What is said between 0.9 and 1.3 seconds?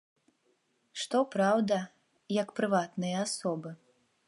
Што